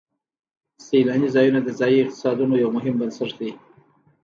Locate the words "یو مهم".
2.63-2.95